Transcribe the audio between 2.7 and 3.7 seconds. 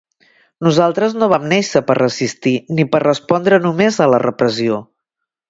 ni per respondre